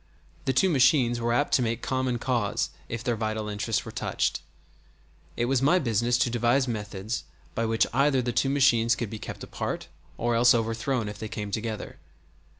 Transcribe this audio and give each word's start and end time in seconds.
The 0.45 0.51
two 0.53 0.67
machines 0.67 1.19
were 1.19 1.31
apt 1.31 1.53
to 1.53 1.61
make 1.61 1.83
common 1.83 2.17
cause 2.17 2.71
if 2.89 3.03
their 3.03 3.15
vital 3.15 3.47
interests 3.47 3.85
were 3.85 3.91
touched. 3.91 4.41
It 5.37 5.45
was 5.45 5.61
my 5.61 5.77
business 5.77 6.17
to 6.17 6.29
devise 6.31 6.67
methods 6.67 7.23
by 7.53 7.67
which 7.67 7.85
either 7.93 8.19
the 8.23 8.31
two 8.33 8.49
machines 8.49 8.95
could 8.95 9.11
be 9.11 9.19
kept 9.19 9.43
apart 9.43 9.89
or 10.17 10.33
else 10.33 10.55
overthrown 10.55 11.07
if 11.07 11.19
they 11.19 11.29
came 11.29 11.51
together. 11.51 11.99